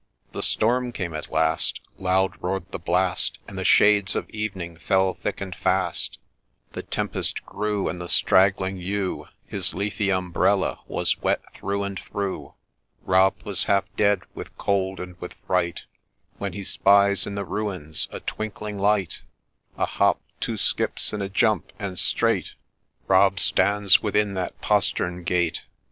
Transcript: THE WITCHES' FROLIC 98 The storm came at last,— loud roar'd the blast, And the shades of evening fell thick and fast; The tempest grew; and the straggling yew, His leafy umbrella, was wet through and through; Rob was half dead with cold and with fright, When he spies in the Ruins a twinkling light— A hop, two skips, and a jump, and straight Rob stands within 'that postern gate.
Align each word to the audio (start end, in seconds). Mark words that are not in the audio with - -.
THE 0.31 0.37
WITCHES' 0.39 0.55
FROLIC 0.55 0.61
98 0.61 0.61
The 0.63 0.65
storm 0.65 0.91
came 0.93 1.13
at 1.13 1.31
last,— 1.31 1.79
loud 1.99 2.33
roar'd 2.41 2.71
the 2.71 2.79
blast, 2.79 3.37
And 3.47 3.55
the 3.55 3.63
shades 3.63 4.15
of 4.15 4.27
evening 4.31 4.77
fell 4.77 5.13
thick 5.13 5.39
and 5.39 5.55
fast; 5.55 6.17
The 6.71 6.81
tempest 6.81 7.45
grew; 7.45 7.87
and 7.87 8.01
the 8.01 8.09
straggling 8.09 8.77
yew, 8.77 9.27
His 9.45 9.75
leafy 9.75 10.09
umbrella, 10.09 10.79
was 10.87 11.21
wet 11.21 11.41
through 11.53 11.83
and 11.83 11.99
through; 11.99 12.55
Rob 13.03 13.35
was 13.45 13.65
half 13.65 13.85
dead 13.95 14.21
with 14.33 14.57
cold 14.57 14.99
and 14.99 15.21
with 15.21 15.35
fright, 15.45 15.85
When 16.39 16.53
he 16.53 16.63
spies 16.63 17.27
in 17.27 17.35
the 17.35 17.45
Ruins 17.45 18.07
a 18.11 18.21
twinkling 18.21 18.79
light— 18.79 19.21
A 19.77 19.85
hop, 19.85 20.19
two 20.39 20.57
skips, 20.57 21.13
and 21.13 21.21
a 21.21 21.29
jump, 21.29 21.71
and 21.77 21.99
straight 21.99 22.53
Rob 23.07 23.39
stands 23.39 24.01
within 24.01 24.33
'that 24.33 24.61
postern 24.61 25.21
gate. 25.23 25.65